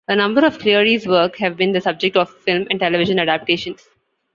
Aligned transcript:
A 0.07 0.15
number 0.15 0.43
of 0.47 0.57
Cleary's 0.57 1.05
works 1.05 1.37
have 1.41 1.55
been 1.55 1.73
the 1.73 1.79
subject 1.79 2.17
of 2.17 2.35
film 2.41 2.65
and 2.71 2.79
television 2.79 3.19
adaptations. 3.19 3.87